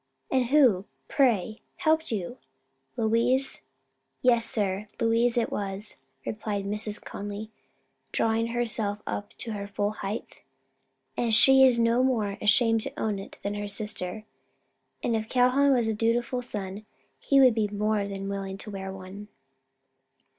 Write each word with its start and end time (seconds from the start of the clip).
and 0.31 0.47
who, 0.47 0.85
pray, 1.07 1.61
helped 1.75 2.11
you? 2.11 2.39
Louise" 2.97 3.61
"Yes, 4.23 4.49
sir, 4.49 4.87
Louise 4.99 5.37
it 5.37 5.51
was," 5.51 5.95
replied 6.25 6.65
Mrs. 6.65 6.99
Conly 6.99 7.51
drawing 8.11 8.47
herself 8.47 9.03
up 9.05 9.31
to 9.37 9.51
her 9.51 9.67
full 9.67 9.91
height, 9.91 10.39
"and 11.15 11.35
she 11.35 11.63
is 11.63 11.77
no 11.77 12.01
more 12.03 12.39
ashamed 12.41 12.81
to 12.81 12.99
own 12.99 13.19
it, 13.19 13.37
than 13.43 13.53
is 13.53 13.59
her 13.59 13.67
sister. 13.67 14.25
And 15.03 15.15
if 15.15 15.29
Calhoun 15.29 15.71
was 15.71 15.87
a 15.87 15.93
dutiful 15.93 16.41
son 16.41 16.83
he 17.19 17.39
would 17.39 17.53
be 17.53 17.67
more 17.67 18.07
than 18.07 18.27
willing 18.27 18.57
to 18.57 18.71
wear 18.71 18.91
one." 18.91 19.27